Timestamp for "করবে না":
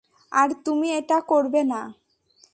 1.21-1.81